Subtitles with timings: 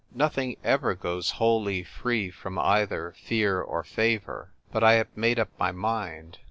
[0.15, 4.51] Nothing ever goes wholly free from either fear or favour.
[4.71, 6.39] But I have made up my mind.